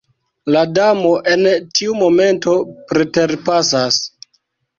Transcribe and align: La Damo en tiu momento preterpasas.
La 0.53 0.61
Damo 0.77 1.11
en 1.33 1.45
tiu 1.81 1.93
momento 1.99 2.57
preterpasas. 2.95 4.01